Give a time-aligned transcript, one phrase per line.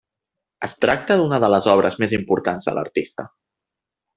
[0.67, 1.69] Es tracta d'una de les més
[1.99, 3.31] obres importants de l'artista.